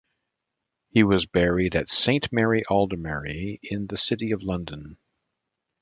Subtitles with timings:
[0.89, 4.97] He was buried at Saint Mary Aldermary in the City of London.